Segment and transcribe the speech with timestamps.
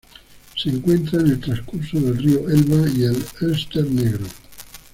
[0.55, 4.25] Se encuentra en el transcurso del río Elba y el Elster Negro.